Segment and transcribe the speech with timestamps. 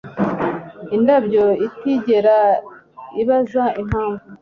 [0.95, 2.37] indabyo itigera
[3.21, 4.25] ibaza impamvu